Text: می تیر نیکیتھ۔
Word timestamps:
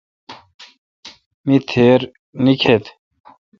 می 1.45 1.57
تیر 1.69 2.01
نیکیتھ۔ 2.43 2.87